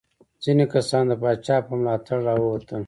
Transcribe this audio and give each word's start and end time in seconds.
ځینې 0.43 0.65
کسان 0.73 1.03
د 1.09 1.13
پاچا 1.21 1.55
په 1.67 1.73
ملاتړ 1.79 2.17
راووتل. 2.27 2.79